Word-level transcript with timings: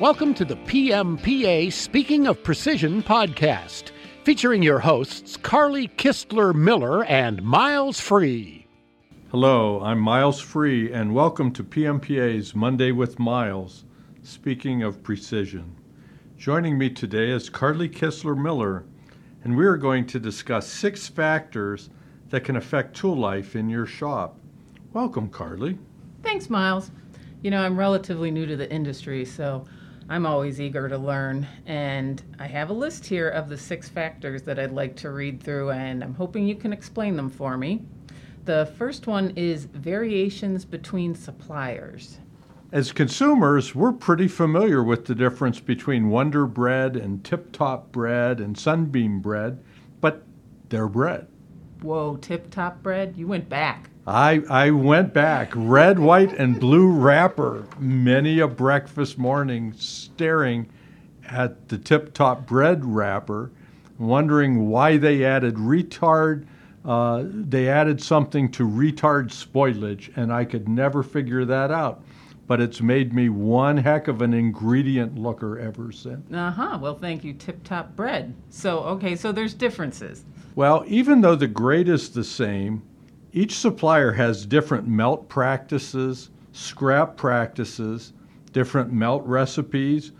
Welcome 0.00 0.32
to 0.36 0.46
the 0.46 0.56
PMPA 0.56 1.70
Speaking 1.70 2.26
of 2.26 2.42
Precision 2.42 3.02
podcast, 3.02 3.90
featuring 4.24 4.62
your 4.62 4.78
hosts 4.78 5.36
Carly 5.36 5.88
Kistler 5.88 6.54
Miller 6.54 7.04
and 7.04 7.42
Miles 7.42 8.00
Free. 8.00 8.66
Hello, 9.30 9.78
I'm 9.82 10.00
Miles 10.00 10.40
Free, 10.40 10.90
and 10.90 11.14
welcome 11.14 11.52
to 11.52 11.62
PMPA's 11.62 12.54
Monday 12.54 12.92
with 12.92 13.18
Miles, 13.18 13.84
Speaking 14.22 14.82
of 14.82 15.02
Precision. 15.02 15.76
Joining 16.38 16.78
me 16.78 16.88
today 16.88 17.28
is 17.28 17.50
Carly 17.50 17.90
Kistler 17.90 18.42
Miller, 18.42 18.86
and 19.44 19.54
we 19.54 19.66
are 19.66 19.76
going 19.76 20.06
to 20.06 20.18
discuss 20.18 20.66
six 20.66 21.08
factors 21.08 21.90
that 22.30 22.44
can 22.44 22.56
affect 22.56 22.96
tool 22.96 23.18
life 23.18 23.54
in 23.54 23.68
your 23.68 23.84
shop. 23.84 24.38
Welcome, 24.94 25.28
Carly. 25.28 25.76
Thanks, 26.22 26.48
Miles. 26.48 26.90
You 27.42 27.50
know, 27.50 27.62
I'm 27.62 27.78
relatively 27.78 28.30
new 28.30 28.46
to 28.46 28.56
the 28.56 28.70
industry, 28.72 29.26
so 29.26 29.66
I'm 30.10 30.26
always 30.26 30.60
eager 30.60 30.88
to 30.88 30.98
learn. 30.98 31.46
And 31.66 32.20
I 32.40 32.48
have 32.48 32.68
a 32.68 32.72
list 32.72 33.06
here 33.06 33.28
of 33.28 33.48
the 33.48 33.56
six 33.56 33.88
factors 33.88 34.42
that 34.42 34.58
I'd 34.58 34.72
like 34.72 34.96
to 34.96 35.10
read 35.12 35.40
through, 35.40 35.70
and 35.70 36.02
I'm 36.02 36.14
hoping 36.14 36.48
you 36.48 36.56
can 36.56 36.72
explain 36.72 37.16
them 37.16 37.30
for 37.30 37.56
me. 37.56 37.84
The 38.44 38.72
first 38.76 39.06
one 39.06 39.32
is 39.36 39.66
variations 39.66 40.64
between 40.64 41.14
suppliers. 41.14 42.18
As 42.72 42.90
consumers, 42.90 43.72
we're 43.76 43.92
pretty 43.92 44.26
familiar 44.26 44.82
with 44.82 45.04
the 45.04 45.14
difference 45.14 45.60
between 45.60 46.08
Wonder 46.08 46.44
Bread 46.44 46.96
and 46.96 47.24
Tip 47.24 47.52
Top 47.52 47.92
Bread 47.92 48.40
and 48.40 48.58
Sunbeam 48.58 49.20
Bread, 49.20 49.62
but 50.00 50.24
they're 50.70 50.88
bread. 50.88 51.28
Whoa, 51.82 52.16
tip 52.16 52.50
top 52.50 52.82
bread? 52.82 53.16
You 53.16 53.28
went 53.28 53.48
back. 53.48 53.90
I, 54.10 54.42
I 54.50 54.70
went 54.72 55.14
back, 55.14 55.52
red, 55.54 55.96
white, 56.00 56.32
and 56.32 56.58
blue 56.58 56.88
wrapper, 56.90 57.64
many 57.78 58.40
a 58.40 58.48
breakfast 58.48 59.18
morning, 59.18 59.72
staring 59.74 60.68
at 61.28 61.68
the 61.68 61.78
tip 61.78 62.12
top 62.12 62.44
bread 62.44 62.84
wrapper, 62.84 63.52
wondering 64.00 64.68
why 64.68 64.96
they 64.96 65.24
added 65.24 65.54
retard. 65.54 66.44
Uh, 66.84 67.22
they 67.24 67.68
added 67.68 68.02
something 68.02 68.50
to 68.50 68.66
retard 68.66 69.28
spoilage, 69.30 70.10
and 70.16 70.32
I 70.32 70.44
could 70.44 70.68
never 70.68 71.04
figure 71.04 71.44
that 71.44 71.70
out. 71.70 72.02
But 72.48 72.60
it's 72.60 72.80
made 72.80 73.14
me 73.14 73.28
one 73.28 73.76
heck 73.76 74.08
of 74.08 74.22
an 74.22 74.34
ingredient 74.34 75.16
looker 75.16 75.56
ever 75.56 75.92
since. 75.92 76.32
Uh 76.34 76.50
huh. 76.50 76.78
Well, 76.82 76.98
thank 76.98 77.22
you, 77.22 77.32
Tip 77.32 77.62
Top 77.62 77.94
Bread. 77.94 78.34
So, 78.48 78.80
okay, 78.80 79.14
so 79.14 79.30
there's 79.30 79.54
differences. 79.54 80.24
Well, 80.56 80.82
even 80.88 81.20
though 81.20 81.36
the 81.36 81.46
grade 81.46 81.88
is 81.88 82.10
the 82.10 82.24
same, 82.24 82.82
each 83.32 83.56
supplier 83.56 84.12
has 84.12 84.44
different 84.44 84.88
melt 84.88 85.28
practices, 85.28 86.30
scrap 86.52 87.16
practices, 87.16 88.12
different 88.52 88.92
melt 88.92 89.24
recipes, 89.24 90.12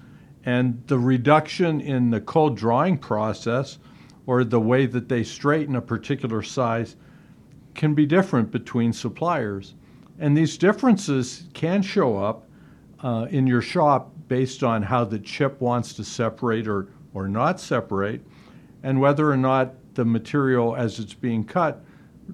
and 0.45 0.83
the 0.87 0.99
reduction 0.99 1.81
in 1.81 2.11
the 2.11 2.21
cold 2.21 2.57
drawing 2.57 2.97
process 2.97 3.79
or 4.27 4.45
the 4.45 4.61
way 4.61 4.87
that 4.87 5.09
they 5.09 5.25
straighten 5.25 5.77
a 5.77 5.81
particular 5.81 6.43
size 6.43 6.97
can 7.75 7.95
be 7.95 8.07
different 8.07 8.51
between 8.51 8.93
suppliers. 8.93 9.75
And 10.19 10.37
these 10.37 10.57
differences 10.57 11.45
can 11.53 11.83
show 11.83 12.17
up 12.17 12.47
uh, 13.03 13.27
in 13.31 13.47
your 13.47 13.63
shop 13.63 14.13
based 14.29 14.63
on 14.63 14.83
how 14.83 15.05
the 15.05 15.19
chip 15.19 15.61
wants 15.61 15.95
to 15.95 16.05
separate 16.05 16.69
or, 16.69 16.89
or 17.13 17.29
not 17.29 17.59
separate, 17.59 18.21
and 18.83 19.01
whether 19.01 19.31
or 19.31 19.37
not 19.37 19.75
the 19.95 20.05
material 20.05 20.77
as 20.77 21.01
it's 21.01 21.15
being 21.15 21.43
cut 21.43 21.83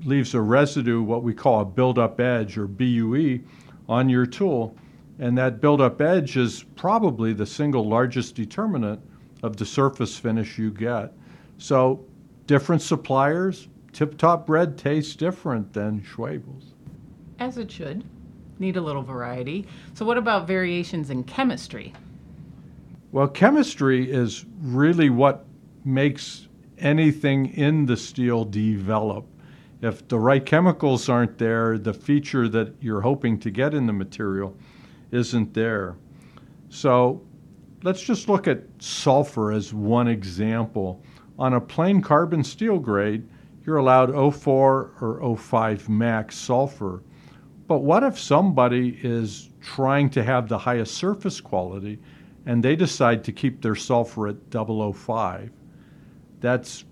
leaves 0.04 0.34
a 0.34 0.40
residue, 0.40 1.02
what 1.02 1.22
we 1.22 1.34
call 1.34 1.60
a 1.60 1.64
build-up 1.64 2.20
edge 2.20 2.58
or 2.58 2.66
BUE, 2.66 3.40
on 3.88 4.08
your 4.08 4.26
tool. 4.26 4.76
And 5.18 5.36
that 5.38 5.60
build-up 5.60 6.00
edge 6.00 6.36
is 6.36 6.64
probably 6.76 7.32
the 7.32 7.46
single 7.46 7.88
largest 7.88 8.34
determinant 8.34 9.00
of 9.42 9.56
the 9.56 9.64
surface 9.64 10.16
finish 10.16 10.58
you 10.58 10.70
get. 10.70 11.12
So 11.58 12.04
different 12.46 12.82
suppliers, 12.82 13.68
tip-top 13.92 14.46
bread 14.46 14.76
tastes 14.76 15.16
different 15.16 15.72
than 15.72 16.02
Schwebel's. 16.02 16.74
As 17.38 17.58
it 17.58 17.70
should. 17.70 18.04
Need 18.58 18.76
a 18.76 18.80
little 18.80 19.02
variety. 19.02 19.66
So, 19.92 20.06
what 20.06 20.16
about 20.16 20.46
variations 20.46 21.10
in 21.10 21.24
chemistry? 21.24 21.92
Well, 23.12 23.28
chemistry 23.28 24.10
is 24.10 24.46
really 24.62 25.10
what 25.10 25.44
makes 25.84 26.48
anything 26.78 27.46
in 27.54 27.86
the 27.86 27.96
steel 27.96 28.44
develop. 28.44 29.26
If 29.82 30.08
the 30.08 30.18
right 30.18 30.44
chemicals 30.44 31.08
aren't 31.08 31.38
there, 31.38 31.76
the 31.76 31.92
feature 31.92 32.48
that 32.48 32.74
you're 32.80 33.02
hoping 33.02 33.38
to 33.40 33.50
get 33.50 33.74
in 33.74 33.86
the 33.86 33.92
material 33.92 34.56
isn't 35.10 35.52
there. 35.52 35.96
So 36.68 37.22
let's 37.82 38.02
just 38.02 38.28
look 38.28 38.48
at 38.48 38.62
sulfur 38.78 39.52
as 39.52 39.74
one 39.74 40.08
example. 40.08 41.02
On 41.38 41.54
a 41.54 41.60
plain 41.60 42.00
carbon 42.00 42.42
steel 42.42 42.78
grade, 42.78 43.28
you're 43.66 43.76
allowed 43.76 44.12
04 44.34 44.92
or 45.00 45.36
05 45.36 45.88
max 45.88 46.36
sulfur. 46.36 47.02
But 47.66 47.78
what 47.80 48.02
if 48.02 48.18
somebody 48.18 48.98
is 49.02 49.50
trying 49.60 50.08
to 50.10 50.22
have 50.22 50.48
the 50.48 50.56
highest 50.56 50.94
surface 50.94 51.40
quality 51.40 51.98
and 52.46 52.62
they 52.62 52.76
decide 52.76 53.24
to 53.24 53.32
keep 53.32 53.60
their 53.60 53.74
sulfur 53.74 54.28
at 54.28 54.36
005? 54.50 55.50
That's 56.40 56.84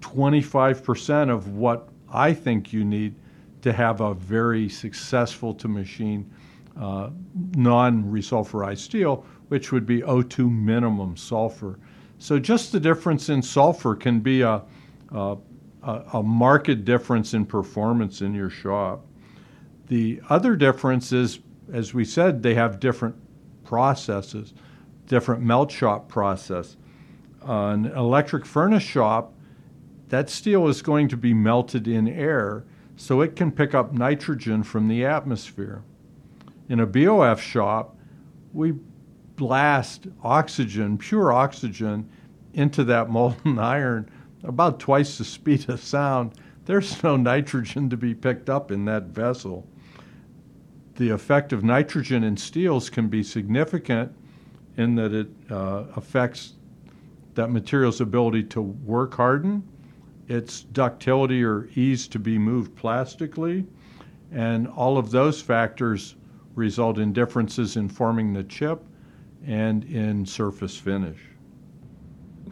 25% 0.00 1.30
of 1.30 1.48
what 1.48 1.88
I 2.14 2.32
think 2.32 2.72
you 2.72 2.84
need 2.84 3.16
to 3.62 3.72
have 3.72 4.00
a 4.00 4.14
very 4.14 4.68
successful 4.68 5.52
to 5.54 5.68
machine 5.68 6.30
uh, 6.80 7.10
non 7.56 8.04
resulfurized 8.04 8.78
steel, 8.78 9.26
which 9.48 9.72
would 9.72 9.86
be 9.86 10.00
O2 10.02 10.50
minimum 10.50 11.16
sulfur. 11.16 11.78
So 12.18 12.38
just 12.38 12.72
the 12.72 12.80
difference 12.80 13.28
in 13.28 13.42
sulfur 13.42 13.94
can 13.96 14.20
be 14.20 14.42
a, 14.42 14.62
a, 15.12 15.36
a 15.82 16.22
marked 16.22 16.84
difference 16.84 17.34
in 17.34 17.44
performance 17.44 18.22
in 18.22 18.34
your 18.34 18.50
shop. 18.50 19.04
The 19.88 20.20
other 20.28 20.56
difference 20.56 21.12
is, 21.12 21.40
as 21.72 21.92
we 21.92 22.04
said, 22.04 22.42
they 22.42 22.54
have 22.54 22.80
different 22.80 23.16
processes, 23.64 24.54
different 25.06 25.42
melt 25.42 25.70
shop 25.70 26.08
process. 26.08 26.76
Uh, 27.46 27.68
an 27.68 27.86
electric 27.86 28.46
furnace 28.46 28.82
shop 28.82 29.34
that 30.08 30.30
steel 30.30 30.68
is 30.68 30.82
going 30.82 31.08
to 31.08 31.16
be 31.16 31.34
melted 31.34 31.88
in 31.88 32.08
air 32.08 32.64
so 32.96 33.20
it 33.20 33.36
can 33.36 33.50
pick 33.50 33.74
up 33.74 33.92
nitrogen 33.92 34.62
from 34.62 34.88
the 34.88 35.04
atmosphere. 35.04 35.82
In 36.68 36.80
a 36.80 36.86
BOF 36.86 37.40
shop, 37.40 37.96
we 38.52 38.74
blast 39.36 40.06
oxygen, 40.22 40.96
pure 40.96 41.32
oxygen, 41.32 42.08
into 42.52 42.84
that 42.84 43.10
molten 43.10 43.58
iron 43.58 44.08
about 44.44 44.78
twice 44.78 45.18
the 45.18 45.24
speed 45.24 45.68
of 45.68 45.80
sound. 45.82 46.32
There's 46.66 47.02
no 47.02 47.16
nitrogen 47.16 47.90
to 47.90 47.96
be 47.96 48.14
picked 48.14 48.48
up 48.48 48.70
in 48.70 48.84
that 48.84 49.04
vessel. 49.04 49.66
The 50.96 51.10
effect 51.10 51.52
of 51.52 51.64
nitrogen 51.64 52.22
in 52.22 52.36
steels 52.36 52.88
can 52.88 53.08
be 53.08 53.22
significant 53.22 54.14
in 54.76 54.94
that 54.94 55.12
it 55.12 55.28
uh, 55.50 55.84
affects 55.96 56.54
that 57.34 57.50
material's 57.50 58.00
ability 58.00 58.44
to 58.44 58.60
work 58.62 59.14
harden 59.14 59.64
its 60.28 60.62
ductility 60.62 61.44
or 61.44 61.68
ease 61.74 62.08
to 62.08 62.18
be 62.18 62.38
moved 62.38 62.74
plastically, 62.76 63.66
and 64.32 64.68
all 64.68 64.98
of 64.98 65.10
those 65.10 65.40
factors 65.40 66.16
result 66.54 66.98
in 66.98 67.12
differences 67.12 67.76
in 67.76 67.88
forming 67.88 68.32
the 68.32 68.44
chip 68.44 68.82
and 69.46 69.84
in 69.84 70.24
surface 70.24 70.76
finish. 70.76 71.18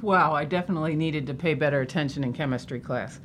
Wow, 0.00 0.32
I 0.32 0.44
definitely 0.44 0.96
needed 0.96 1.26
to 1.28 1.34
pay 1.34 1.54
better 1.54 1.80
attention 1.80 2.24
in 2.24 2.32
chemistry 2.32 2.80
class. 2.80 3.20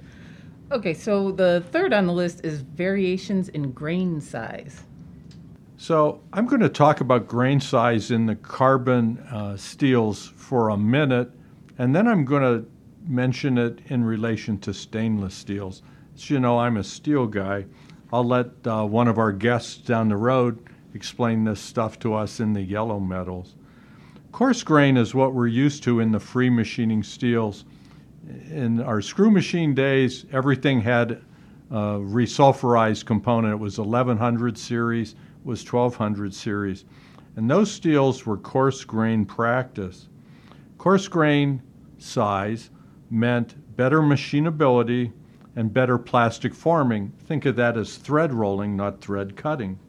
Okay, 0.72 0.94
so 0.94 1.32
the 1.32 1.64
third 1.72 1.94
on 1.94 2.06
the 2.06 2.14
list 2.14 2.46
is 2.46 2.62
variations 2.62 3.50
in 3.50 3.72
grain 3.72 4.22
size. 4.22 4.84
So 5.78 6.22
I'm 6.34 6.46
going 6.46 6.62
to 6.62 6.70
talk 6.70 7.02
about 7.02 7.28
grain 7.28 7.60
size 7.60 8.12
in 8.12 8.26
the 8.26 8.36
carbon 8.36 9.20
uh, 9.32 9.58
steels 9.58 10.28
for 10.36 10.70
a 10.70 10.78
minute, 10.78 11.32
and 11.78 11.96
then 11.96 12.08
I'm 12.08 12.26
going 12.26 12.42
to 12.42 12.70
mention 13.08 13.58
it 13.58 13.80
in 13.88 14.04
relation 14.04 14.58
to 14.60 14.74
stainless 14.74 15.34
steels. 15.34 15.82
As 16.16 16.30
you 16.30 16.40
know, 16.40 16.60
I'm 16.60 16.78
a 16.78 16.84
steel 16.84 17.28
guy. 17.28 17.66
I'll 18.12 18.24
let 18.24 18.48
uh, 18.66 18.86
one 18.86 19.08
of 19.08 19.18
our 19.18 19.32
guests 19.32 19.78
down 19.78 20.10
the 20.10 20.18
road 20.18 20.60
explain 20.94 21.44
this 21.44 21.60
stuff 21.60 22.00
to 22.00 22.14
us 22.14 22.40
in 22.40 22.54
the 22.54 22.62
yellow 22.62 23.00
metals. 23.00 23.56
Coarse 24.32 24.64
grain 24.64 24.98
is 24.98 25.16
what 25.16 25.34
we're 25.34 25.48
used 25.48 25.84
to 25.84 26.00
in 26.00 26.12
the 26.12 26.20
free 26.20 26.50
machining 26.50 27.04
steels. 27.04 27.66
In 28.50 28.82
our 28.82 29.02
screw 29.02 29.32
machine 29.32 29.74
days, 29.74 30.26
everything 30.32 30.82
had 30.82 31.22
a 31.72 32.00
resulfurized 32.00 33.06
component. 33.06 33.54
It 33.54 33.58
was 33.58 33.80
1100 33.80 34.58
series, 34.58 35.16
was 35.44 35.62
1200 35.66 36.34
series. 36.34 36.86
And 37.36 37.50
those 37.50 37.72
steels 37.72 38.26
were 38.26 38.38
coarse 38.38 38.84
grain 38.84 39.26
practice. 39.26 40.08
Coarse 40.78 41.08
grain 41.08 41.62
size 41.98 42.70
meant 43.10 43.76
better 43.76 44.02
machinability 44.02 45.12
and 45.56 45.74
better 45.74 45.98
plastic 45.98 46.54
forming. 46.54 47.12
Think 47.26 47.46
of 47.46 47.56
that 47.56 47.78
as 47.78 47.98
thread 47.98 48.34
rolling, 48.34 48.76
not 48.76 49.02
thread 49.02 49.36
cutting. 49.36 49.80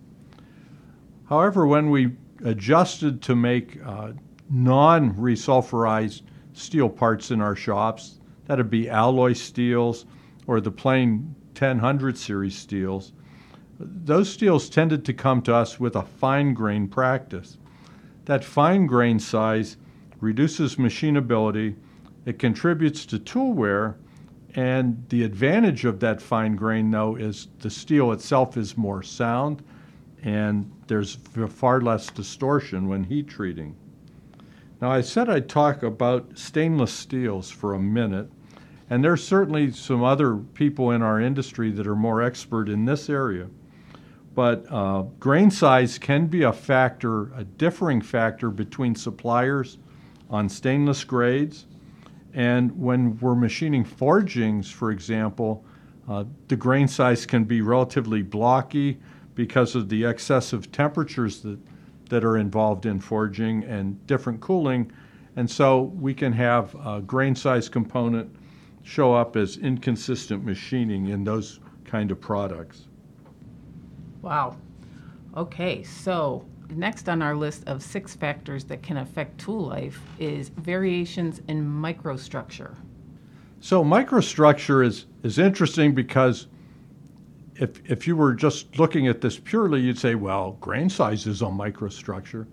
However, 1.29 1.67
when 1.67 1.91
we 1.91 2.13
adjusted 2.45 3.21
to 3.23 3.35
make 3.35 3.79
uh, 3.85 4.13
non 4.51 5.15
resulfurized 5.15 6.23
steel 6.53 6.89
parts 6.89 7.31
in 7.31 7.41
our 7.41 7.57
shops. 7.57 8.21
That'd 8.47 8.71
be 8.71 8.89
alloy 8.89 9.35
steels 9.35 10.07
or 10.47 10.61
the 10.61 10.71
plain 10.71 11.35
1000 11.59 12.17
series 12.17 12.57
steels. 12.57 13.13
Those 13.79 14.29
steels 14.31 14.69
tended 14.69 15.05
to 15.05 15.13
come 15.13 15.43
to 15.43 15.55
us 15.55 15.79
with 15.79 15.95
a 15.95 16.03
fine 16.03 16.55
grain 16.55 16.89
practice. 16.89 17.59
That 18.25 18.45
fine 18.45 18.87
grain 18.87 19.19
size 19.19 19.77
reduces 20.21 20.77
machinability, 20.77 21.77
it 22.29 22.39
contributes 22.39 23.07
to 23.07 23.19
tool 23.19 23.55
wear, 23.55 23.97
and 24.55 25.03
the 25.09 25.23
advantage 25.23 25.87
of 25.87 25.99
that 26.01 26.21
fine 26.21 26.57
grain, 26.57 26.91
though, 26.91 27.17
is 27.17 27.49
the 27.61 27.71
steel 27.71 28.13
itself 28.13 28.59
is 28.59 28.77
more 28.77 29.03
sound 29.03 29.63
and 30.23 30.71
there's 30.89 31.15
far 31.49 31.81
less 31.81 32.09
distortion 32.09 32.87
when 32.87 33.05
heat 33.05 33.29
treating. 33.29 33.75
Now, 34.83 34.91
I 34.91 35.01
said 35.01 35.31
I'd 35.31 35.49
talk 35.49 35.83
about 35.83 36.37
stainless 36.37 36.93
steels 36.93 37.51
for 37.51 37.73
a 37.73 37.81
minute, 37.81 38.31
and 38.91 39.03
there's 39.03 39.27
certainly 39.27 39.71
some 39.71 40.05
other 40.05 40.37
people 40.37 40.91
in 40.91 41.01
our 41.01 41.19
industry 41.19 41.71
that 41.71 41.87
are 41.87 41.97
more 41.97 42.21
expert 42.21 42.69
in 42.69 42.85
this 42.85 43.09
area. 43.09 43.47
But 44.35 44.67
uh, 44.71 45.05
grain 45.19 45.51
size 45.51 45.97
can 45.97 46.27
be 46.27 46.43
a 46.43 46.53
factor, 46.53 47.33
a 47.33 47.45
differing 47.45 48.03
factor 48.03 48.51
between 48.51 48.95
suppliers 48.95 49.79
on 50.29 50.51
stainless 50.51 51.05
grades. 51.05 51.65
And 52.35 52.79
when 52.79 53.19
we're 53.19 53.35
machining 53.35 53.85
forgings, 53.85 54.71
for 54.71 54.91
example, 54.91 55.65
uh, 56.09 56.25
the 56.49 56.57
grain 56.57 56.89
size 56.89 57.27
can 57.27 57.45
be 57.45 57.61
relatively 57.61 58.23
blocky 58.23 58.99
because 59.35 59.75
of 59.75 59.89
the 59.89 60.05
excessive 60.05 60.73
temperatures 60.73 61.43
that, 61.43 61.59
that 62.11 62.25
are 62.25 62.39
involved 62.39 62.87
in 62.87 62.99
forging 62.99 63.65
and 63.65 64.05
different 64.07 64.41
cooling. 64.41 64.91
And 65.37 65.49
so 65.51 65.83
we 65.83 66.15
can 66.15 66.33
have 66.33 66.75
a 66.85 67.01
grain 67.01 67.35
size 67.35 67.69
component 67.69 68.35
show 68.83 69.15
up 69.15 69.37
as 69.37 69.59
inconsistent 69.59 70.45
machining 70.45 71.09
in 71.09 71.25
those 71.25 71.61
kind 71.85 72.11
of 72.11 72.21
products. 72.21 72.89
Wow. 74.23 74.57
Okay, 75.37 75.83
so 75.83 76.45
next 76.71 77.09
on 77.09 77.23
our 77.23 77.35
list 77.35 77.65
of 77.67 77.83
six 77.83 78.15
factors 78.15 78.65
that 78.65 78.83
can 78.83 78.99
affect 78.99 79.39
tool 79.39 79.67
life 79.67 80.01
is 80.19 80.49
variations 80.51 81.41
in 81.49 81.65
microstructure. 81.65 82.75
So 83.61 83.83
microstructure 83.83 84.85
is, 84.85 85.07
is 85.23 85.39
interesting 85.39 85.95
because 85.95 86.47
if, 87.57 87.81
if 87.91 88.07
you 88.07 88.17
were 88.17 88.35
just 88.35 88.79
looking 88.79 89.09
at 89.09 89.21
this 89.21 89.39
purely, 89.39 89.81
you'd 89.81 89.99
say, 89.99 90.15
well, 90.15 90.53
grain 90.61 90.89
size 90.89 91.27
is 91.27 91.43
a 91.43 91.47
microstructure. 91.47 92.47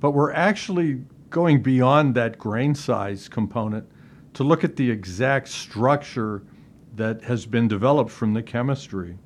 But 0.00 0.10
we're 0.10 0.32
actually 0.32 1.04
going 1.28 1.62
beyond 1.62 2.14
that 2.16 2.38
grain 2.38 2.74
size 2.74 3.28
component 3.28 3.86
to 4.34 4.44
look 4.44 4.64
at 4.64 4.76
the 4.76 4.90
exact 4.90 5.48
structure 5.48 6.42
that 6.96 7.22
has 7.22 7.46
been 7.46 7.68
developed 7.68 8.10
from 8.10 8.34
the 8.34 8.42
chemistry. 8.42 9.16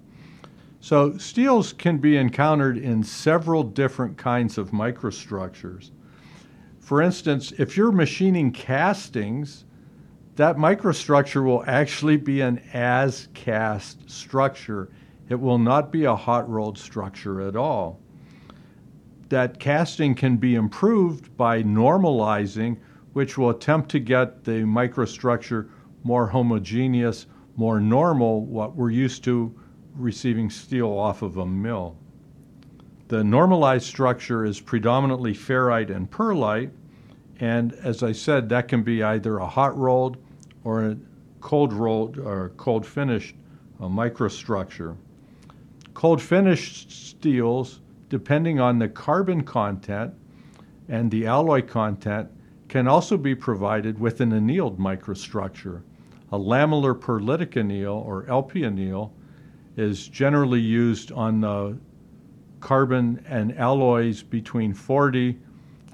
So, 0.85 1.17
steels 1.17 1.73
can 1.73 1.97
be 1.97 2.19
encountered 2.19 2.77
in 2.77 3.03
several 3.03 3.63
different 3.63 4.19
kinds 4.19 4.59
of 4.59 4.71
microstructures. 4.73 5.93
For 6.79 7.01
instance, 7.01 7.55
if 7.57 7.75
you're 7.75 7.91
machining 7.91 8.53
castings, 8.53 9.65
that 10.37 10.59
microstructure 10.59 11.43
will 11.43 11.65
actually 11.67 12.19
be 12.19 12.43
an 12.43 12.61
as 12.75 13.29
cast 13.33 14.11
structure 14.11 14.91
it 15.31 15.41
will 15.41 15.57
not 15.57 15.91
be 15.91 16.05
a 16.05 16.15
hot 16.15 16.47
rolled 16.51 16.77
structure 16.77 17.41
at 17.41 17.57
all. 17.57 17.99
That 19.31 19.59
casting 19.59 20.15
can 20.15 20.37
be 20.37 20.55
improved 20.55 21.35
by 21.35 21.63
normalizing, 21.63 22.77
which 23.15 23.39
will 23.39 23.49
attempt 23.49 23.91
to 23.93 24.01
get 24.01 24.45
the 24.45 24.65
microstructure 24.65 25.71
more 26.03 26.27
homogeneous, 26.27 27.25
more 27.57 27.81
normal, 27.81 28.45
what 28.45 28.77
we're 28.77 28.91
used 28.91 29.25
to 29.25 29.59
receiving 29.97 30.51
steel 30.51 30.89
off 30.89 31.23
of 31.23 31.37
a 31.37 31.47
mill. 31.47 31.97
The 33.09 33.23
normalized 33.23 33.87
structure 33.87 34.45
is 34.45 34.61
predominantly 34.61 35.35
ferrite 35.35 35.95
and 35.95 36.11
pearlite, 36.11 36.71
and 37.39 37.73
as 37.75 38.03
I 38.03 38.13
said, 38.13 38.49
that 38.49 38.69
can 38.69 38.83
be 38.83 39.03
either 39.03 39.39
a 39.39 39.47
hot 39.47 39.77
rolled 39.77 40.17
or 40.65 40.85
a 40.85 40.97
cold 41.41 41.73
rolled 41.73 42.19
or 42.19 42.51
cold 42.57 42.87
finished 42.87 43.35
microstructure. 43.81 44.97
Cold 45.93 46.21
finished 46.21 46.91
steels, 46.91 47.81
depending 48.09 48.61
on 48.61 48.79
the 48.79 48.89
carbon 48.89 49.45
content 49.45 50.15
and 50.89 51.11
the 51.11 51.27
alloy 51.27 51.63
content, 51.63 52.31
can 52.69 52.89
also 52.89 53.17
be 53.17 53.35
provided 53.35 53.99
with 53.99 54.21
an 54.21 54.33
annealed 54.33 54.79
microstructure. 54.79 55.83
A 56.33 56.39
lamellar 56.39 56.99
pearlitic 56.99 57.57
anneal 57.57 57.93
or 57.93 58.27
LP 58.27 58.65
anneal 58.65 59.14
is 59.77 60.09
generally 60.09 60.61
used 60.61 61.11
on 61.13 61.41
the 61.41 61.77
carbon 62.61 63.25
and 63.29 63.57
alloys 63.59 64.23
between 64.23 64.73
40 64.73 65.39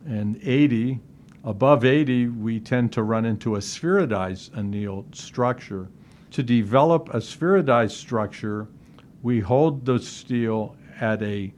and 0.06 0.38
80. 0.43 1.00
Above 1.44 1.85
80, 1.85 2.29
we 2.29 2.61
tend 2.61 2.93
to 2.93 3.03
run 3.03 3.25
into 3.25 3.56
a 3.56 3.59
spheroidized 3.59 4.56
annealed 4.56 5.15
structure. 5.15 5.88
To 6.32 6.43
develop 6.43 7.09
a 7.15 7.19
spheroidized 7.19 7.93
structure, 7.93 8.69
we 9.23 9.41
hold 9.41 9.85
the 9.85 9.99
steel 9.99 10.76
at 11.00 11.23
a 11.23 11.53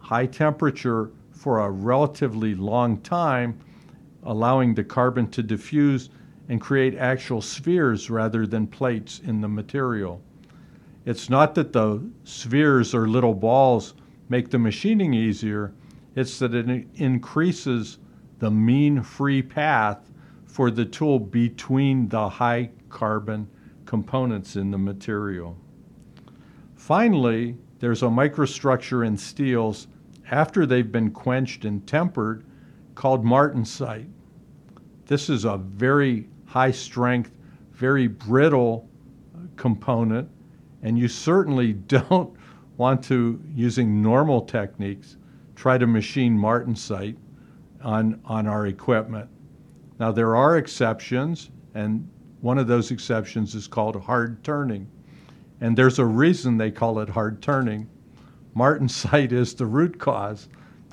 high 0.00 0.26
temperature 0.26 1.10
for 1.32 1.60
a 1.60 1.70
relatively 1.70 2.54
long 2.54 3.00
time, 3.00 3.58
allowing 4.24 4.74
the 4.74 4.84
carbon 4.84 5.28
to 5.30 5.42
diffuse 5.42 6.10
and 6.48 6.60
create 6.60 6.96
actual 6.96 7.40
spheres 7.40 8.10
rather 8.10 8.46
than 8.46 8.66
plates 8.66 9.20
in 9.24 9.40
the 9.40 9.48
material. 9.48 10.22
It's 11.04 11.28
not 11.28 11.54
that 11.56 11.72
the 11.72 12.00
spheres 12.24 12.94
or 12.94 13.08
little 13.08 13.34
balls 13.34 13.94
make 14.28 14.50
the 14.50 14.58
machining 14.58 15.14
easier, 15.14 15.72
it's 16.14 16.38
that 16.38 16.54
it 16.54 16.86
increases 16.94 17.98
the 18.38 18.50
mean 18.50 19.02
free 19.02 19.42
path 19.42 20.10
for 20.44 20.70
the 20.70 20.84
tool 20.84 21.18
between 21.18 22.08
the 22.08 22.28
high 22.28 22.70
carbon 22.88 23.48
components 23.86 24.56
in 24.56 24.70
the 24.70 24.78
material. 24.78 25.56
Finally, 26.74 27.56
there's 27.78 28.02
a 28.02 28.06
microstructure 28.06 29.06
in 29.06 29.16
steels 29.16 29.88
after 30.30 30.66
they've 30.66 30.92
been 30.92 31.10
quenched 31.10 31.64
and 31.64 31.86
tempered 31.86 32.44
called 32.94 33.24
martensite. 33.24 34.08
This 35.06 35.28
is 35.28 35.44
a 35.44 35.56
very 35.56 36.28
high 36.44 36.70
strength, 36.70 37.32
very 37.72 38.06
brittle 38.06 38.88
component, 39.56 40.28
and 40.82 40.98
you 40.98 41.08
certainly 41.08 41.72
don't 41.88 42.34
want 42.76 43.04
to, 43.04 43.40
using 43.54 44.02
normal 44.02 44.42
techniques, 44.42 45.16
try 45.54 45.78
to 45.78 45.86
machine 45.86 46.36
martensite 46.36 47.16
on, 47.82 48.20
on 48.24 48.46
our 48.46 48.66
equipment. 48.66 49.28
Now, 49.98 50.10
there 50.10 50.34
are 50.34 50.56
exceptions, 50.56 51.50
and 51.74 52.08
one 52.40 52.58
of 52.58 52.66
those 52.66 52.90
exceptions 52.90 53.54
is 53.54 53.68
called 53.68 53.96
hard 53.96 54.42
turning. 54.42 54.90
And 55.60 55.78
there's 55.78 56.00
a 56.00 56.04
reason 56.04 56.56
they 56.56 56.72
call 56.72 56.98
it 56.98 57.08
hard 57.08 57.40
turning. 57.40 57.88
Martensite 58.56 59.32
is 59.32 59.54
the 59.54 59.66
root 59.66 59.98
cause, 59.98 60.48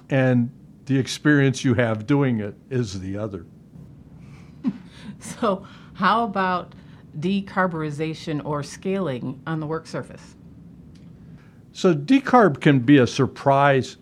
and 0.10 0.52
the 0.86 0.98
experience 0.98 1.64
you 1.64 1.74
have 1.74 2.06
doing 2.06 2.40
it 2.40 2.56
is 2.70 3.00
the 3.00 3.18
other. 3.18 3.46
so, 5.20 5.66
how 5.94 6.24
about 6.24 6.74
decarburization 7.18 8.44
or 8.46 8.64
scaling 8.64 9.42
on 9.48 9.60
the 9.60 9.66
work 9.66 9.88
surface? 9.88 10.36
So, 11.72 11.94
decarb 11.94 12.62
can 12.62 12.80
be 12.80 12.98
a 12.98 13.08
surprise 13.08 13.98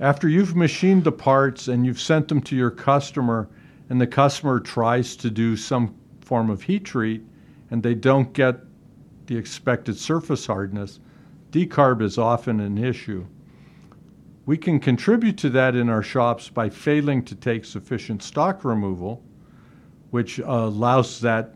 after 0.00 0.28
you've 0.28 0.56
machined 0.56 1.04
the 1.04 1.12
parts 1.12 1.68
and 1.68 1.86
you've 1.86 2.00
sent 2.00 2.26
them 2.26 2.40
to 2.42 2.56
your 2.56 2.72
customer, 2.72 3.48
and 3.88 4.00
the 4.00 4.06
customer 4.06 4.58
tries 4.58 5.14
to 5.16 5.30
do 5.30 5.56
some 5.56 5.94
form 6.20 6.50
of 6.50 6.62
heat 6.62 6.84
treat 6.84 7.22
and 7.70 7.82
they 7.82 7.94
don't 7.94 8.32
get 8.32 8.56
the 9.26 9.36
expected 9.36 9.96
surface 9.96 10.46
hardness, 10.46 10.98
decarb 11.52 12.02
is 12.02 12.18
often 12.18 12.58
an 12.60 12.78
issue. 12.78 13.24
We 14.44 14.58
can 14.58 14.80
contribute 14.80 15.38
to 15.38 15.50
that 15.50 15.76
in 15.76 15.88
our 15.88 16.02
shops 16.02 16.48
by 16.48 16.68
failing 16.68 17.24
to 17.26 17.34
take 17.36 17.64
sufficient 17.64 18.22
stock 18.22 18.64
removal, 18.64 19.22
which 20.10 20.40
allows 20.40 21.20
that 21.20 21.54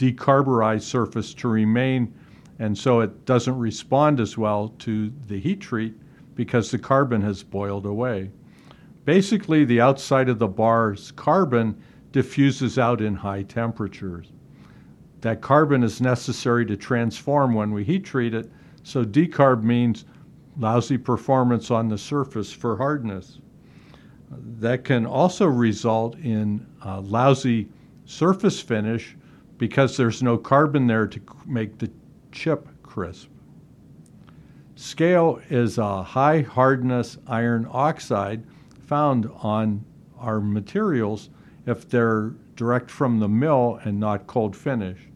decarburized 0.00 0.82
surface 0.82 1.34
to 1.34 1.46
remain, 1.46 2.14
and 2.58 2.76
so 2.76 3.00
it 3.00 3.26
doesn't 3.26 3.58
respond 3.58 4.18
as 4.18 4.38
well 4.38 4.68
to 4.78 5.12
the 5.26 5.38
heat 5.38 5.60
treat 5.60 5.94
because 6.34 6.70
the 6.70 6.78
carbon 6.78 7.20
has 7.20 7.42
boiled 7.42 7.84
away. 7.84 8.30
Basically, 9.04 9.66
the 9.66 9.82
outside 9.82 10.30
of 10.30 10.38
the 10.38 10.48
bar's 10.48 11.12
carbon 11.12 11.78
diffuses 12.12 12.78
out 12.78 13.02
in 13.02 13.14
high 13.14 13.42
temperatures. 13.42 14.32
That 15.20 15.42
carbon 15.42 15.82
is 15.82 16.00
necessary 16.00 16.64
to 16.64 16.78
transform 16.78 17.52
when 17.52 17.70
we 17.70 17.84
heat 17.84 18.04
treat 18.04 18.32
it, 18.32 18.50
so 18.82 19.04
decarb 19.04 19.62
means 19.62 20.06
lousy 20.56 20.96
performance 20.96 21.70
on 21.70 21.88
the 21.88 21.98
surface 21.98 22.50
for 22.50 22.78
hardness. 22.78 23.38
that 24.30 24.84
can 24.84 25.04
also 25.04 25.44
result 25.46 26.16
in 26.20 26.64
uh, 26.86 27.00
lousy 27.00 27.68
surface 28.06 28.60
finish 28.60 29.16
because 29.60 29.94
there's 29.94 30.22
no 30.22 30.38
carbon 30.38 30.86
there 30.86 31.06
to 31.06 31.20
make 31.44 31.76
the 31.76 31.90
chip 32.32 32.66
crisp. 32.82 33.28
Scale 34.74 35.38
is 35.50 35.76
a 35.76 36.02
high 36.02 36.40
hardness 36.40 37.18
iron 37.26 37.68
oxide 37.70 38.42
found 38.86 39.30
on 39.42 39.84
our 40.18 40.40
materials 40.40 41.28
if 41.66 41.86
they're 41.86 42.32
direct 42.56 42.90
from 42.90 43.18
the 43.18 43.28
mill 43.28 43.78
and 43.84 44.00
not 44.00 44.26
cold 44.26 44.56
finished. 44.56 45.10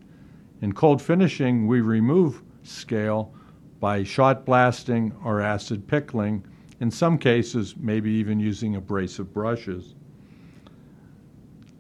In 0.61 0.75
cold 0.75 1.01
finishing, 1.01 1.67
we 1.67 1.81
remove 1.81 2.43
scale 2.65 3.35
by 3.81 4.03
shot 4.05 4.45
blasting 4.45 5.15
or 5.25 5.41
acid 5.41 5.89
pickling, 5.89 6.45
in 6.81 6.91
some 6.91 7.17
cases, 7.17 7.77
maybe 7.79 8.11
even 8.11 8.39
using 8.39 8.77
abrasive 8.77 9.33
brushes. 9.33 9.95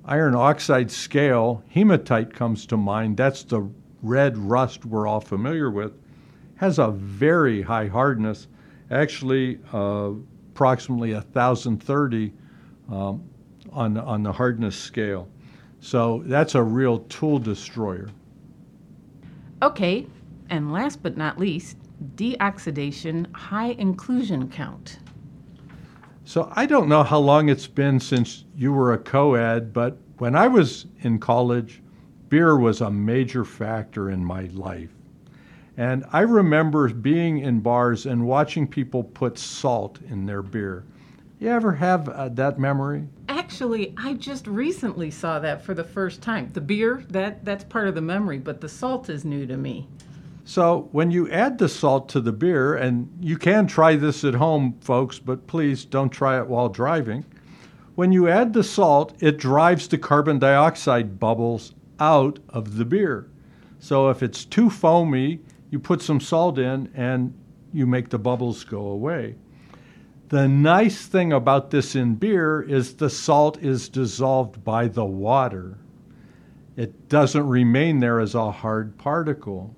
Iron 0.06 0.34
oxide 0.34 0.90
scale, 0.90 1.62
hematite 1.68 2.34
comes 2.34 2.66
to 2.66 2.76
mind. 2.76 3.16
That's 3.16 3.42
the 3.42 3.68
red 4.02 4.36
rust 4.36 4.84
we're 4.84 5.06
all 5.06 5.20
familiar 5.20 5.70
with 5.70 5.92
has 6.56 6.78
a 6.78 6.90
very 6.90 7.62
high 7.62 7.86
hardness, 7.86 8.48
actually 8.90 9.58
uh, 9.72 10.12
approximately 10.52 11.12
1,030 11.12 12.32
um, 12.90 13.22
on, 13.72 13.96
on 13.98 14.22
the 14.22 14.32
hardness 14.32 14.76
scale. 14.76 15.28
So 15.80 16.22
that's 16.26 16.54
a 16.54 16.62
real 16.62 17.00
tool 17.00 17.38
destroyer. 17.38 18.08
Okay, 19.62 20.06
and 20.50 20.72
last 20.72 21.02
but 21.02 21.16
not 21.16 21.38
least, 21.38 21.76
deoxidation 22.16 23.30
high 23.34 23.72
inclusion 23.78 24.48
count. 24.48 24.98
So 26.26 26.50
I 26.56 26.64
don't 26.64 26.88
know 26.88 27.02
how 27.02 27.18
long 27.18 27.50
it's 27.50 27.66
been 27.66 28.00
since 28.00 28.44
you 28.56 28.72
were 28.72 28.94
a 28.94 28.98
co 28.98 29.34
ed, 29.34 29.74
but 29.74 29.98
when 30.18 30.34
I 30.34 30.48
was 30.48 30.86
in 31.00 31.18
college, 31.18 31.82
beer 32.30 32.56
was 32.56 32.80
a 32.80 32.90
major 32.90 33.44
factor 33.44 34.10
in 34.10 34.24
my 34.24 34.44
life. 34.52 34.90
And 35.76 36.04
I 36.12 36.20
remember 36.20 36.88
being 36.88 37.38
in 37.38 37.60
bars 37.60 38.06
and 38.06 38.26
watching 38.26 38.66
people 38.66 39.02
put 39.02 39.38
salt 39.38 39.98
in 40.08 40.24
their 40.24 40.40
beer. 40.40 40.84
You 41.40 41.50
ever 41.50 41.72
have 41.72 42.08
uh, 42.08 42.30
that 42.30 42.58
memory? 42.58 43.06
Actually, 43.28 43.92
I 43.98 44.14
just 44.14 44.46
recently 44.46 45.10
saw 45.10 45.40
that 45.40 45.62
for 45.62 45.74
the 45.74 45.84
first 45.84 46.22
time. 46.22 46.48
The 46.54 46.60
beer, 46.60 47.04
that 47.10 47.44
that's 47.44 47.64
part 47.64 47.88
of 47.88 47.94
the 47.94 48.00
memory, 48.00 48.38
but 48.38 48.62
the 48.62 48.68
salt 48.68 49.10
is 49.10 49.26
new 49.26 49.46
to 49.46 49.56
me. 49.56 49.88
So, 50.46 50.90
when 50.92 51.10
you 51.10 51.30
add 51.30 51.56
the 51.56 51.70
salt 51.70 52.10
to 52.10 52.20
the 52.20 52.32
beer, 52.32 52.74
and 52.74 53.08
you 53.18 53.38
can 53.38 53.66
try 53.66 53.96
this 53.96 54.24
at 54.24 54.34
home, 54.34 54.76
folks, 54.82 55.18
but 55.18 55.46
please 55.46 55.86
don't 55.86 56.10
try 56.10 56.38
it 56.38 56.46
while 56.46 56.68
driving. 56.68 57.24
When 57.94 58.12
you 58.12 58.28
add 58.28 58.52
the 58.52 58.62
salt, 58.62 59.14
it 59.20 59.38
drives 59.38 59.88
the 59.88 59.96
carbon 59.96 60.38
dioxide 60.38 61.18
bubbles 61.18 61.74
out 61.98 62.40
of 62.50 62.76
the 62.76 62.84
beer. 62.84 63.30
So, 63.78 64.10
if 64.10 64.22
it's 64.22 64.44
too 64.44 64.68
foamy, 64.68 65.40
you 65.70 65.78
put 65.78 66.02
some 66.02 66.20
salt 66.20 66.58
in 66.58 66.90
and 66.94 67.32
you 67.72 67.86
make 67.86 68.10
the 68.10 68.18
bubbles 68.18 68.64
go 68.64 68.88
away. 68.88 69.36
The 70.28 70.46
nice 70.46 71.06
thing 71.06 71.32
about 71.32 71.70
this 71.70 71.96
in 71.96 72.16
beer 72.16 72.60
is 72.60 72.94
the 72.94 73.08
salt 73.08 73.62
is 73.62 73.88
dissolved 73.88 74.62
by 74.62 74.88
the 74.88 75.06
water. 75.06 75.78
It 76.76 77.08
doesn't 77.08 77.46
remain 77.46 78.00
there 78.00 78.20
as 78.20 78.34
a 78.34 78.50
hard 78.50 78.98
particle. 78.98 79.74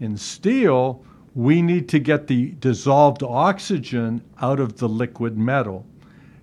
In 0.00 0.16
steel, 0.16 1.04
we 1.34 1.62
need 1.62 1.88
to 1.88 1.98
get 1.98 2.26
the 2.26 2.52
dissolved 2.60 3.22
oxygen 3.22 4.22
out 4.40 4.60
of 4.60 4.78
the 4.78 4.88
liquid 4.88 5.36
metal. 5.36 5.84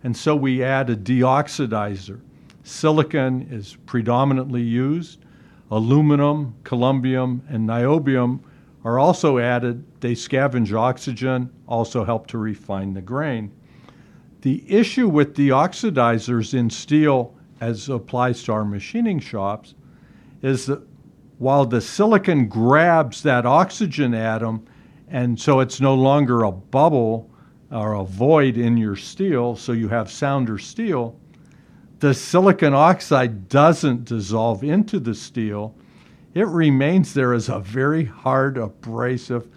And 0.04 0.16
so 0.16 0.36
we 0.36 0.64
add 0.64 0.90
a 0.90 0.96
deoxidizer. 0.96 2.20
Silicon 2.64 3.48
is 3.50 3.78
predominantly 3.86 4.62
used. 4.62 5.24
Aluminum, 5.70 6.56
columbium, 6.64 7.42
and 7.48 7.68
niobium 7.68 8.40
are 8.84 9.00
also 9.00 9.38
added. 9.38 9.84
They 10.02 10.14
scavenge 10.14 10.74
oxygen, 10.74 11.50
also 11.68 12.04
help 12.04 12.28
to 12.28 12.38
refine 12.38 12.94
the 12.94 13.02
grain. 13.02 13.52
The 14.42 14.64
issue 14.68 15.08
with 15.08 15.36
deoxidizers 15.36 16.54
in 16.54 16.70
steel, 16.70 17.36
as 17.62 17.90
applies 17.90 18.44
to 18.44 18.54
our 18.54 18.66
machining 18.66 19.20
shops, 19.20 19.76
is 20.42 20.66
that 20.66 20.82
while 21.42 21.66
the 21.66 21.82
silicon 21.82 22.48
grabs 22.48 23.24
that 23.24 23.48
oxygen 23.48 24.14
atom, 24.14 24.64
and 25.10 25.40
so 25.40 25.60
it's 25.60 25.82
no 25.82 25.96
longer 25.96 26.44
a 26.44 26.52
bubble 26.52 27.28
or 27.72 27.94
a 27.94 28.04
void 28.04 28.58
in 28.58 28.78
your 28.78 28.96
steel, 28.96 29.56
so 29.56 29.72
you 29.72 29.88
have 29.88 30.12
sounder 30.12 30.60
steel, 30.60 31.20
the 31.98 32.14
silicon 32.14 32.76
oxide 32.76 33.50
doesn't 33.50 34.06
dissolve 34.06 34.64
into 34.64 35.00
the 35.00 35.16
steel 35.16 35.76
it 36.36 36.46
remains 36.46 37.16
there 37.16 37.34
as 37.34 37.50
a 37.50 37.60
very 37.60 38.06
hard, 38.06 38.60
abrasive 38.60 39.48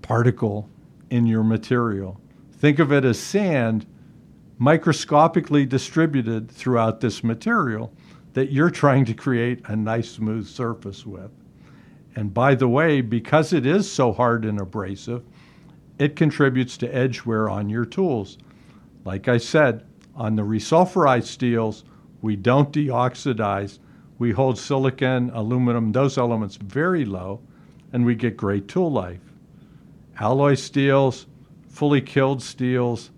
particle 0.00 0.68
in 1.10 1.26
your 1.26 1.42
material. 1.42 2.20
Think 2.52 2.78
of 2.78 2.92
it 2.92 3.04
as 3.04 3.18
sand 3.18 3.84
microscopically 4.58 5.66
distributed 5.66 6.48
throughout 6.48 7.00
this 7.00 7.24
material 7.24 7.92
that 8.34 8.52
you're 8.52 8.70
trying 8.70 9.04
to 9.06 9.14
create 9.14 9.62
a 9.66 9.76
nice, 9.76 10.10
smooth 10.10 10.46
surface 10.46 11.06
with. 11.06 11.30
And 12.14 12.32
by 12.32 12.54
the 12.54 12.68
way, 12.68 13.00
because 13.00 13.52
it 13.52 13.66
is 13.66 13.90
so 13.90 14.12
hard 14.12 14.44
and 14.44 14.60
abrasive, 14.60 15.24
it 15.98 16.14
contributes 16.14 16.76
to 16.78 16.94
edge 16.94 17.24
wear 17.24 17.48
on 17.48 17.68
your 17.68 17.84
tools. 17.84 18.38
Like 19.04 19.28
I 19.28 19.38
said, 19.38 19.84
on 20.14 20.36
the 20.36 20.42
resulfurized 20.42 21.24
steels, 21.24 21.84
we 22.22 22.36
don't 22.36 22.72
deoxidize 22.72 23.78
we 24.18 24.30
hold 24.30 24.58
silicon, 24.58 25.30
aluminum, 25.34 25.92
those 25.92 26.18
elements 26.18 26.56
very 26.56 27.04
low, 27.04 27.40
and 27.92 28.04
we 28.04 28.14
get 28.14 28.36
great 28.36 28.68
tool 28.68 28.90
life. 28.90 29.20
Alloy 30.20 30.54
steels, 30.54 31.26
fully 31.68 32.00
killed 32.00 32.42
steels, 32.42 33.10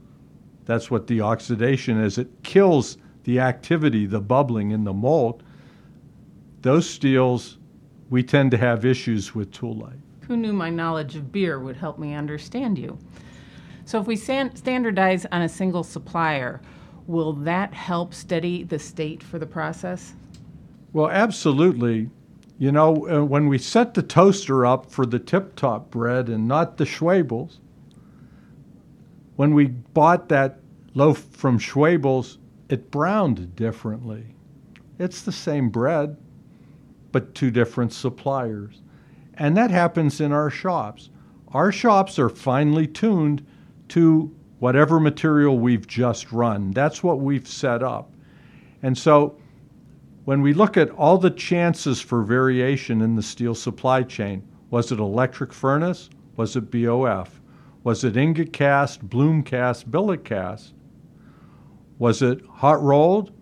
that's 0.64 0.90
what 0.90 1.06
deoxidation 1.06 2.02
is. 2.02 2.18
It 2.18 2.42
kills 2.42 2.98
the 3.26 3.40
activity, 3.40 4.06
the 4.06 4.20
bubbling 4.20 4.70
in 4.70 4.84
the 4.84 4.92
mold. 4.92 5.42
Those 6.62 6.88
steels, 6.88 7.58
we 8.08 8.22
tend 8.22 8.52
to 8.52 8.56
have 8.56 8.84
issues 8.84 9.34
with 9.34 9.52
tool 9.52 9.74
life. 9.76 9.98
Who 10.28 10.36
knew 10.36 10.52
my 10.52 10.70
knowledge 10.70 11.16
of 11.16 11.32
beer 11.32 11.58
would 11.58 11.76
help 11.76 11.98
me 11.98 12.14
understand 12.14 12.78
you? 12.78 12.96
So, 13.84 14.00
if 14.00 14.06
we 14.06 14.16
standardize 14.16 15.26
on 15.26 15.42
a 15.42 15.48
single 15.48 15.82
supplier, 15.82 16.60
will 17.06 17.32
that 17.32 17.74
help 17.74 18.14
steady 18.14 18.62
the 18.62 18.78
state 18.78 19.22
for 19.22 19.38
the 19.38 19.46
process? 19.46 20.14
Well, 20.92 21.10
absolutely. 21.10 22.10
You 22.58 22.72
know, 22.72 23.08
uh, 23.08 23.24
when 23.24 23.48
we 23.48 23.58
set 23.58 23.94
the 23.94 24.02
toaster 24.02 24.64
up 24.64 24.90
for 24.90 25.04
the 25.04 25.18
tip 25.18 25.56
top 25.56 25.90
bread 25.90 26.28
and 26.28 26.46
not 26.46 26.76
the 26.76 26.84
Schwebels, 26.84 27.58
when 29.34 29.52
we 29.52 29.66
bought 29.66 30.28
that 30.28 30.60
loaf 30.94 31.18
from 31.32 31.58
Schwebels, 31.58 32.38
it 32.68 32.90
browned 32.90 33.54
differently. 33.56 34.26
It's 34.98 35.22
the 35.22 35.32
same 35.32 35.68
bread, 35.68 36.16
but 37.12 37.34
two 37.34 37.50
different 37.50 37.92
suppliers. 37.92 38.82
And 39.34 39.56
that 39.56 39.70
happens 39.70 40.20
in 40.20 40.32
our 40.32 40.50
shops. 40.50 41.10
Our 41.48 41.70
shops 41.70 42.18
are 42.18 42.28
finely 42.28 42.86
tuned 42.86 43.46
to 43.88 44.34
whatever 44.58 44.98
material 44.98 45.58
we've 45.58 45.86
just 45.86 46.32
run. 46.32 46.70
That's 46.70 47.02
what 47.02 47.20
we've 47.20 47.46
set 47.46 47.82
up. 47.82 48.12
And 48.82 48.96
so 48.96 49.38
when 50.24 50.40
we 50.42 50.54
look 50.54 50.76
at 50.76 50.90
all 50.90 51.18
the 51.18 51.30
chances 51.30 52.00
for 52.00 52.22
variation 52.22 53.00
in 53.00 53.14
the 53.14 53.22
steel 53.22 53.54
supply 53.54 54.02
chain, 54.02 54.46
was 54.70 54.90
it 54.90 54.98
electric 54.98 55.52
furnace? 55.52 56.10
Was 56.36 56.56
it 56.56 56.70
BOF? 56.70 57.40
Was 57.84 58.02
it 58.02 58.16
ingot 58.16 58.52
cast, 58.52 59.08
bloom 59.08 59.42
cast, 59.42 59.90
billet 59.90 60.24
cast? 60.24 60.74
Was 61.98 62.22
it 62.22 62.44
hot 62.46 62.82
rolled? 62.82 63.32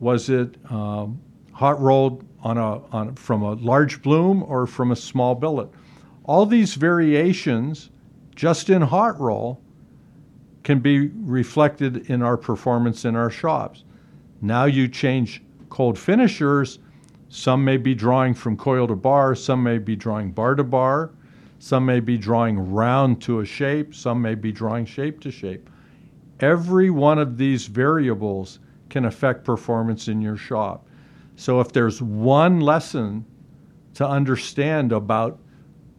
Was 0.00 0.28
it 0.28 0.56
um, 0.70 1.20
hot 1.52 1.80
rolled 1.80 2.24
on 2.42 2.58
a, 2.58 2.84
on, 2.86 3.14
from 3.14 3.42
a 3.42 3.52
large 3.54 4.02
bloom 4.02 4.42
or 4.44 4.66
from 4.66 4.92
a 4.92 4.96
small 4.96 5.34
billet? 5.34 5.68
All 6.24 6.46
these 6.46 6.74
variations, 6.74 7.90
just 8.34 8.70
in 8.70 8.82
hot 8.82 9.18
roll, 9.18 9.60
can 10.62 10.78
be 10.78 11.08
reflected 11.08 12.08
in 12.10 12.22
our 12.22 12.36
performance 12.36 13.04
in 13.04 13.16
our 13.16 13.30
shops. 13.30 13.84
Now 14.40 14.64
you 14.64 14.88
change 14.88 15.42
cold 15.70 15.98
finishers, 15.98 16.78
some 17.28 17.64
may 17.64 17.78
be 17.78 17.94
drawing 17.94 18.34
from 18.34 18.56
coil 18.56 18.86
to 18.86 18.94
bar, 18.94 19.34
some 19.34 19.62
may 19.62 19.78
be 19.78 19.96
drawing 19.96 20.30
bar 20.30 20.54
to 20.54 20.64
bar, 20.64 21.10
some 21.58 21.86
may 21.86 22.00
be 22.00 22.18
drawing 22.18 22.72
round 22.72 23.22
to 23.22 23.40
a 23.40 23.44
shape, 23.44 23.94
some 23.94 24.20
may 24.20 24.34
be 24.34 24.52
drawing 24.52 24.84
shape 24.84 25.20
to 25.20 25.30
shape. 25.30 25.68
Every 26.42 26.90
one 26.90 27.18
of 27.18 27.38
these 27.38 27.66
variables 27.66 28.58
can 28.90 29.06
affect 29.06 29.44
performance 29.44 30.08
in 30.08 30.20
your 30.20 30.36
shop. 30.36 30.86
So 31.36 31.60
if 31.60 31.72
there's 31.72 32.02
one 32.02 32.60
lesson 32.60 33.24
to 33.94 34.06
understand 34.06 34.92
about 34.92 35.38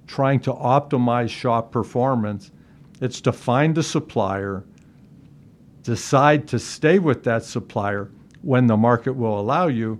trying 0.06 0.42
to 0.42 0.54
optimize 0.54 1.30
shop 1.30 1.72
performance, 1.72 2.52
it's 3.02 3.22
to 3.22 3.32
find 3.32 3.76
a 3.78 3.84
supplier 3.84 4.64
Decide 5.84 6.48
to 6.48 6.60
stay 6.60 6.98
with 6.98 7.24
that 7.26 7.44
supplier 7.44 8.10
when 8.42 8.68
the 8.68 8.78
market 8.78 9.12
will 9.12 9.38
allow 9.38 9.68
you, 9.68 10.00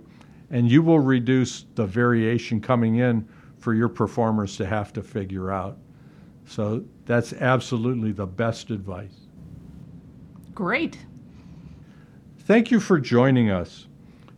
and 0.50 0.70
you 0.70 0.82
will 0.82 0.98
reduce 0.98 1.66
the 1.74 1.84
variation 1.84 2.60
coming 2.60 2.96
in 2.96 3.28
for 3.58 3.74
your 3.74 3.90
performers 3.90 4.56
to 4.56 4.66
have 4.66 4.94
to 4.94 5.02
figure 5.02 5.50
out. 5.50 5.76
So 6.46 6.84
that's 7.04 7.34
absolutely 7.34 8.12
the 8.12 8.26
best 8.26 8.70
advice. 8.70 9.23
Great. 10.54 10.98
Thank 12.40 12.70
you 12.70 12.78
for 12.78 12.98
joining 12.98 13.50
us. 13.50 13.86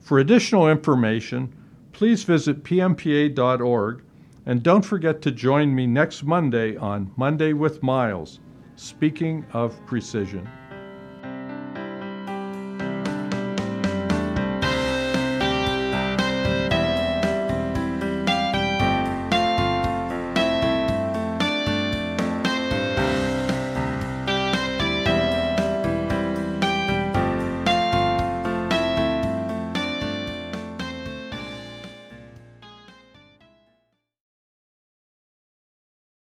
For 0.00 0.18
additional 0.18 0.68
information, 0.68 1.52
please 1.92 2.22
visit 2.24 2.62
pmpa.org 2.62 4.02
and 4.46 4.62
don't 4.62 4.84
forget 4.84 5.20
to 5.22 5.32
join 5.32 5.74
me 5.74 5.86
next 5.86 6.22
Monday 6.22 6.76
on 6.76 7.12
Monday 7.16 7.52
with 7.52 7.82
Miles, 7.82 8.38
speaking 8.76 9.44
of 9.52 9.84
precision. 9.86 10.48